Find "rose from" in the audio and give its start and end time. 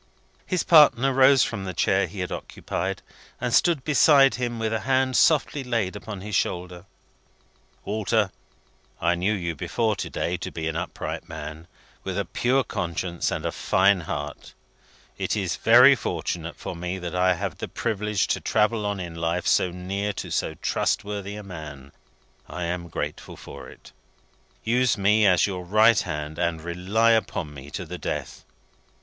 1.13-1.63